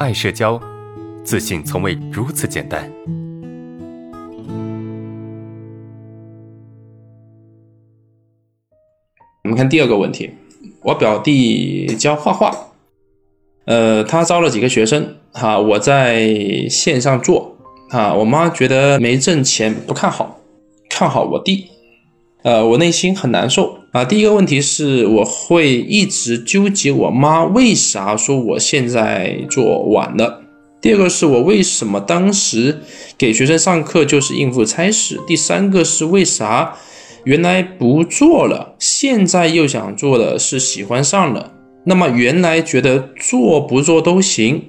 [0.00, 0.60] 爱社交，
[1.22, 2.90] 自信从未如此简单。
[9.44, 10.30] 我们看第二个问题，
[10.82, 12.52] 我表弟教画画，
[13.66, 17.56] 呃，他招了几个学生，哈，我在线上做，
[17.90, 20.40] 啊，我妈觉得没挣钱，不看好，
[20.90, 21.70] 看好我弟，
[22.44, 24.04] 呃，我内心很难受啊。
[24.04, 30.42] 第一个问题是，我会一直纠结我妈为啥说我现在做晚了。
[30.78, 32.80] 第二个是我为什么当时
[33.16, 35.18] 给学生上课就是应付差事。
[35.26, 36.76] 第三个是为啥？
[37.24, 41.54] 原来不做了，现在又想做的是喜欢上了。
[41.86, 44.64] 那么原来觉得做不做都行，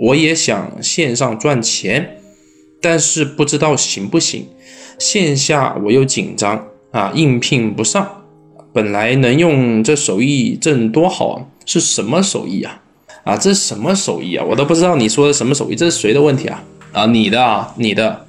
[0.00, 2.16] 我也想线上赚钱，
[2.82, 4.48] 但是不知道行不行。
[4.98, 8.08] 线下我又紧张啊，应聘不上。
[8.72, 12.80] 本来能用这手艺挣多好啊，是什么手艺啊？
[13.24, 14.44] 啊，这是什么手艺啊？
[14.48, 16.62] 我都不知道你说的什么手艺，这是谁的问题啊？
[16.92, 18.24] 啊，你的啊，你的。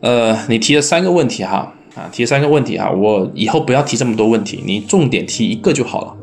[0.00, 1.72] 呃，你提了三个问题哈。
[1.94, 6.16] 啊，提三个问题哈，我以后不要提这么多问题，你重点提一个就好了。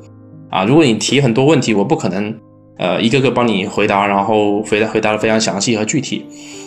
[0.49, 2.35] 啊，如果你提很多问题，我不可能
[2.77, 6.25] 呃一个个帮你回答，然后回答回答的非常详细和具体。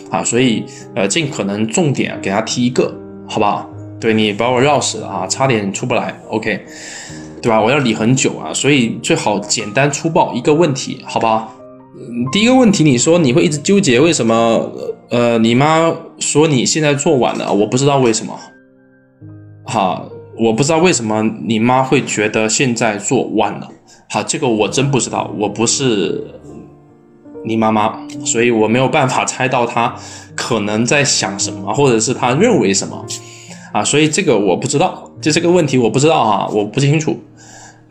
[0.09, 0.63] 啊，所以
[0.95, 2.91] 呃尽可能重点给他提一个，
[3.27, 3.69] 好不好？
[4.05, 6.15] 对你把我绕死了啊，差点出不来。
[6.29, 6.63] OK，
[7.41, 7.59] 对吧？
[7.59, 11.51] 我要理很久啊，所以最好简单粗暴一个问题，好不好？
[11.97, 14.71] 嗯，第一个问题，你说你会一直纠结为什么？
[15.09, 18.39] 呃，你妈说你现在做晚了，我不知道为什么。
[19.65, 23.67] 好，我不知道为什么你妈会觉得现在做晚了。
[24.11, 26.23] 好，这个我真不知道，我不是
[27.43, 29.95] 你妈妈，所以我没有办法猜到她
[30.35, 33.03] 可能在想什么，或者是她认为什么
[33.75, 37.19] 啊，所以这个我不知道，就这个问题我不知道啊，我不清楚。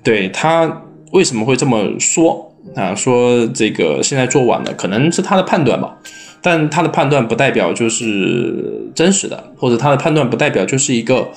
[0.03, 0.83] 对他
[1.13, 2.95] 为什么会这么说啊？
[2.95, 5.95] 说这个现在做晚了，可能是他的判断吧。
[6.41, 11.29] 但他的判断不代表就是真实的，或者他的判断不代表就是一个。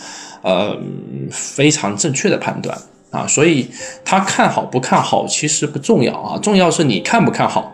[0.44, 0.78] 呃，
[1.32, 2.78] 非常正确的判断
[3.10, 3.68] 啊，所以
[4.06, 7.74] 他看好不看好其实不重要啊，重要是你看不看好，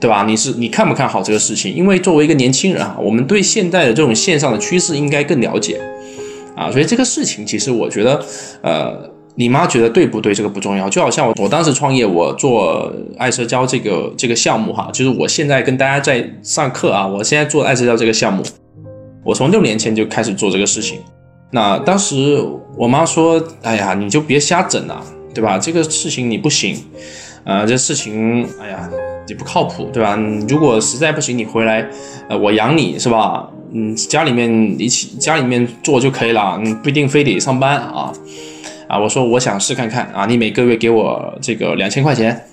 [0.00, 0.24] 对吧？
[0.26, 1.72] 你是你看不看好这个事情？
[1.72, 5.78] 因为作为一个年轻人啊，我们对现在的这种线上的趋势应该更了解
[6.58, 8.20] 啊，所以这个事情其实我觉得，
[8.62, 18.42] 呃，你妈觉得对不对这个不重要，就好像我我当时创业，我做爱社交这个这个项目哈，就是我现在跟大家在上课啊，我现在做爱社交这个项目，
[19.24, 20.98] 我从六年前就开始做这个事情。
[21.50, 22.44] 那当时
[22.76, 25.00] 我妈说：“哎呀，你就别瞎整了，
[25.32, 25.58] 对吧？
[25.58, 26.76] 这个事情你不行，
[27.44, 28.90] 啊，这事情，哎呀，
[29.28, 30.14] 也不靠谱，对吧？
[30.48, 31.88] 如果实在不行，你回来，
[32.28, 33.48] 呃，我养你是吧？
[33.72, 38.12] 嗯，家里面一起家里面做就可以了，你不一定非得上班啊。
[38.88, 42.44] 啊，我说我想试看看啊，你每个月给我这个两千块钱。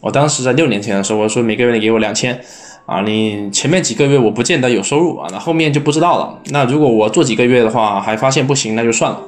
[0.00, 2.40] 我当时在六年前的时候，我说每个月你给我两千。”
[2.84, 6.36] 啊，你前面几个月我不见得有收入啊，那后面就不知道了。
[6.50, 9.22] 那如果我做几个月的话，还发现不行，那就算了。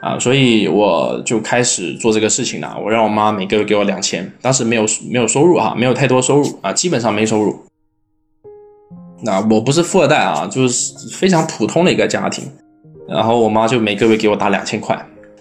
[0.00, 2.74] 啊，所以我就开始做这个事情了。
[2.82, 7.69] 我让我妈每个月给我两千，当时没有没有收入哈，没有太多收入啊，基本上没收入。
[9.22, 12.44] 那我不是富二代啊，就是非常普通的一个家庭。
[13.08, 14.96] 然后我妈就每个月给我打两千块，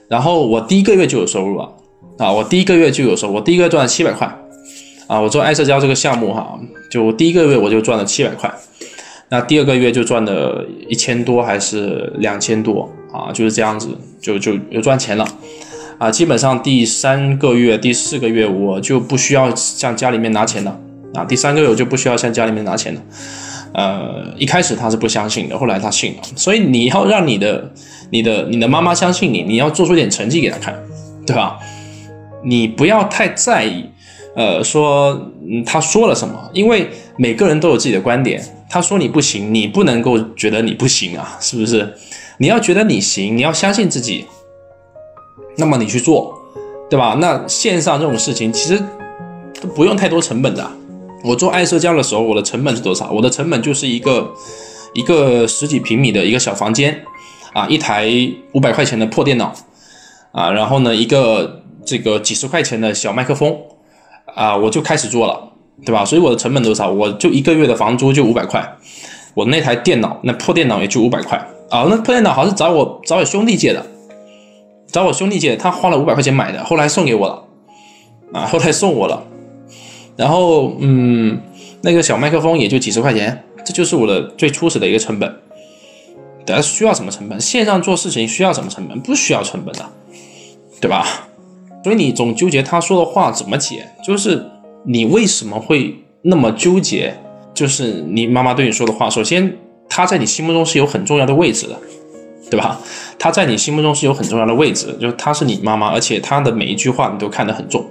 [0.08, 1.72] 然后我第一个月就有收入了
[2.18, 4.28] 啊，我第一个月就有收，我第一个月赚了七百块。
[5.08, 6.60] 啊，我做爱社交这个项目哈，
[6.92, 8.52] 就第一个月我就赚了七百块，
[9.30, 13.90] 那第二个月就赚了一千多还是两千多啊，就是这样子，
[14.22, 15.28] 就就有赚钱了
[15.98, 16.12] 啊。
[16.12, 20.80] 基本上第三个月、第四个月我就不需要向家里面拿钱了
[21.16, 23.02] 啊，第三个月我就不需要向家里面拿钱了。
[23.74, 26.24] 呃，一开始他是不相信的，后来他信了。
[26.36, 27.72] 所以你要让你的、
[28.10, 30.78] 你的、你的妈妈相信你，你要做出点成绩给他看，
[31.26, 31.60] 对吧？
[32.44, 33.86] 你不要太在意。
[34.36, 35.20] 呃，说
[35.50, 36.50] 嗯，他说了什么？
[36.54, 36.88] 因为
[37.18, 38.42] 每个人都有自己的观点。
[38.70, 41.92] 他说你不行，你不能够觉得你不行啊，是不是？
[42.38, 44.26] 你要觉得你行，你要相信自己，
[45.58, 46.38] 那么你去做，
[46.90, 47.18] 对吧？
[47.20, 48.82] 那线上这种事情其实
[49.60, 50.72] 都不用太多成本的。
[51.24, 53.12] 我做爱社交的时候，我的成本是多少？
[53.12, 54.32] 我的成本就是一个
[54.94, 57.04] 一个十几平米的一个小房间
[57.54, 58.10] 啊，一台
[58.54, 59.54] 五百块钱的破电脑
[60.32, 63.56] 啊，然后呢，一个这个几十块钱的小麦克风。
[64.36, 65.52] 啊，我就开始做了，
[65.84, 66.06] 对吧？
[66.06, 66.90] 所以我的成本多少？
[66.90, 68.64] 我就一个月的房租就五百块，
[69.34, 71.36] 我那台电脑，那破电脑也就五百块
[71.70, 71.88] 啊。
[71.90, 73.84] 那破电脑好像是找我找我兄弟借的，
[74.88, 77.44] 找我兄弟借，他花了五百块钱买的，后来送给我了，
[78.32, 79.26] 啊，后来送我了。
[80.20, 81.40] 然后，嗯，
[81.80, 85.34] 那个小麦克风也就几十块钱，这就是我的最初始的一个成本。
[86.46, 87.40] 大家需要什么成本？
[87.40, 89.00] 线上做事情需要什么成本？
[89.00, 89.86] 不需要成本的，
[90.82, 91.30] 对吧？
[91.86, 94.46] 所以你总纠结他说的话怎么解，就是
[94.84, 97.16] 你为什么会那么纠结，
[97.54, 99.58] 就是你妈妈对你说的话，首先
[99.88, 101.80] 她在你心目中是有很重要的位置的，
[102.52, 102.78] 对吧？
[103.18, 107.86] 她在你心目中是有很重要的位置，就是她是你妈妈，而且她的每一句话你都看得很重。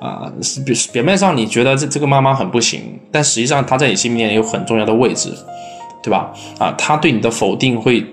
[0.00, 0.30] 啊，
[0.66, 5.32] 表表面上你觉得这这个妈妈很不行，但实际上她在你心里面有很重要的位置，
[6.02, 6.32] 对吧？
[6.58, 8.04] 啊，她对你的否定会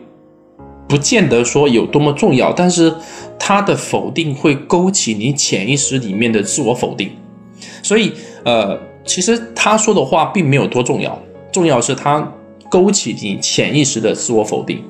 [0.88, 2.94] 不见得说有多么重要，但是
[3.38, 7.10] 她的否定会勾起你潜意识里面的自我否定，
[7.84, 8.14] 所以
[8.46, 11.20] 呃，其实她说的话并没有多重要，
[11.52, 12.26] 重要是她
[12.70, 14.82] 勾起你潜意识的自我否定，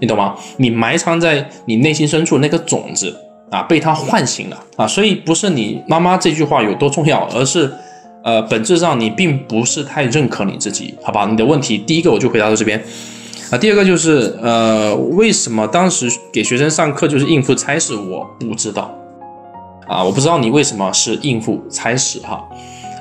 [0.00, 0.36] 你懂吗？
[0.56, 3.16] 你埋藏在你内心深处那个种子。
[3.54, 7.72] 啊，被他唤醒了啊，所以不是你妈妈这句话有多重要，而是，
[8.24, 11.24] 呃，本质上你并不是太认可你自己，好吧？
[11.30, 12.82] 你的问题第一个我就回答到这边，
[13.52, 17.94] 啊，第二个就是，呃，为什么当时给学生上课就是应付差事？
[17.94, 18.92] 我不知道，
[19.86, 22.44] 啊，我不知道你为什么是应付差事哈，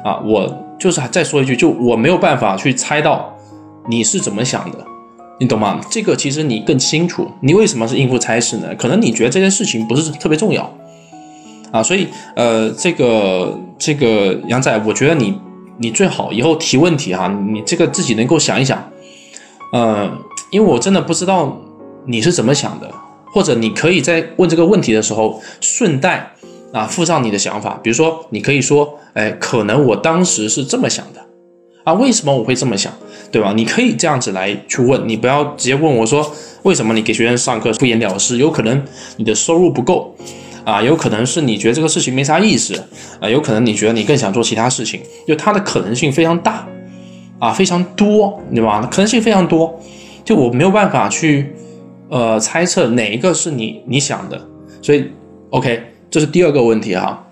[0.06, 3.34] 啊，我就是再说一句，就我没有办法去猜到
[3.90, 4.78] 你是怎么想的。
[5.44, 5.82] 你懂吗？
[5.90, 8.74] 这个其实你更清楚，你为什么是应付差事呢？
[8.76, 10.74] 可能你觉得这件事情不是特别重要
[11.70, 15.38] 啊，所以呃，这个这个杨仔，我觉得你
[15.80, 18.90] 你最好以后提问题哈，你这个自己能够想一想，
[19.74, 20.10] 呃，
[20.50, 21.60] 因为我真的不知道
[22.06, 22.90] 你是怎么想的，
[23.34, 26.32] 或者你可以在问这个问题的时候顺带
[26.72, 31.22] 啊附上你的想法，比如说你可以说，哎，可能我当时是这么想的。
[31.84, 32.94] 啊，为什么我会这么想，
[33.34, 33.52] 对吧？
[33.56, 36.32] 你可以这样子来去问，你不要直接问我说，
[36.62, 38.38] 为什么你给学生上课敷衍了事？
[38.38, 38.84] 有可能
[39.18, 40.16] 你的收入不够，
[40.64, 42.80] 啊，有可能是你觉得这个事情没啥意思，
[43.20, 46.68] 啊，有可能你觉得你更想做其他事情，就它的可能性非常大，
[47.40, 48.88] 啊，非常多，对吧？
[48.92, 49.82] 可能性非常多，
[50.24, 51.56] 就我没有办法去，
[52.10, 54.40] 呃，猜测哪一个是你你想的，
[54.80, 55.06] 所以
[55.50, 55.82] ，OK，
[56.12, 57.26] 这是第二个问题哈。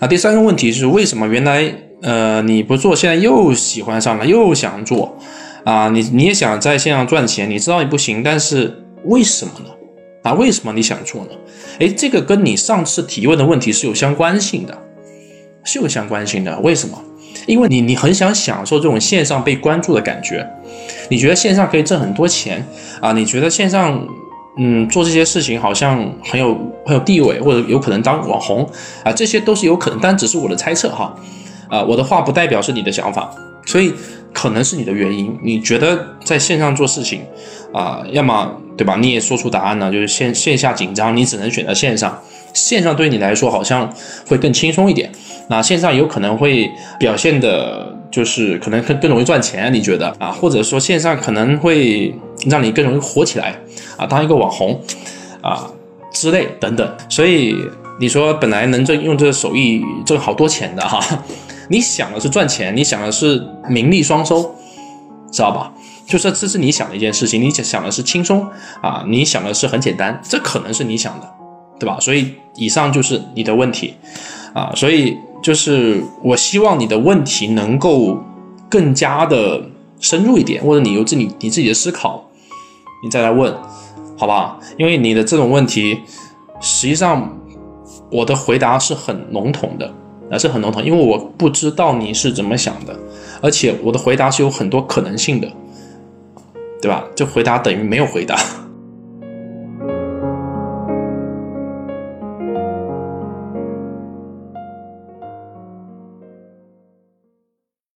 [0.00, 1.70] 啊，第三个问题是为什么原来？
[2.02, 5.16] 呃，你不做，现在又喜欢上了，又想做，
[5.64, 9.70] 啊，你你也想在线上赚钱，你知道你不行，但是为什么呢？
[10.22, 11.30] 啊，为什么你想做呢？
[11.80, 14.76] 诶，这个跟你上次提问的问题是有相关性的，
[15.64, 16.58] 是有相关性的。
[16.60, 16.96] 为什么？
[17.46, 20.46] 因为你你很想享受这种线上被关注的感觉，
[21.08, 22.66] 你觉得线上可以挣很多钱
[23.00, 23.12] 啊？
[23.12, 24.06] 你觉得线上
[24.58, 26.54] 嗯做这些事情好像很有
[26.84, 28.68] 很有地位，或者有可能当网红
[29.04, 29.12] 啊？
[29.12, 31.14] 这些都是有可能，但只是我的猜测哈。
[31.68, 33.30] 啊，我的话不代表是你的想法，
[33.66, 33.92] 所以
[34.32, 35.38] 可能是你的原因。
[35.42, 37.22] 你觉得在线上做事情，
[37.72, 38.96] 啊，要么对吧？
[38.96, 42.18] 你也说出答案了，就是线线下紧张，你只能选择线上。
[42.54, 43.92] 线上对你来说好像
[44.26, 45.12] 会更轻松一点，
[45.48, 46.68] 那线上有可能会
[46.98, 49.72] 表现的，就是可能更更容易赚钱。
[49.72, 50.30] 你觉得啊？
[50.30, 52.12] 或者说线上可能会
[52.46, 53.54] 让你更容易火起来
[53.98, 54.80] 啊，当一个网红
[55.42, 55.70] 啊
[56.12, 56.96] 之类等等。
[57.10, 57.54] 所以
[58.00, 60.98] 你说本来能挣用这个手艺挣好多钱的哈。
[61.68, 64.54] 你想的是赚钱，你想的是名利双收，
[65.30, 65.72] 知道吧？
[66.06, 68.46] 就是这是你想的一件事情，你想的是轻松
[68.82, 71.28] 啊，你想的是很简单，这可能是你想的，
[71.78, 71.98] 对吧？
[72.00, 73.94] 所以以上就是你的问题
[74.54, 78.18] 啊，所以就是我希望你的问题能够
[78.70, 79.62] 更加的
[80.00, 82.24] 深入一点，或者你有自己你自己的思考，
[83.04, 83.54] 你再来问，
[84.16, 84.58] 好吧？
[84.78, 86.00] 因为你的这种问题，
[86.60, 87.36] 实际上
[88.10, 89.92] 我的回答是很笼统的。
[90.30, 92.94] 还是很笼统，因为我不知道你是怎么想的，
[93.40, 95.50] 而且我的回答是有很多可能性的，
[96.82, 97.04] 对吧？
[97.14, 98.38] 就回答等于没有回答。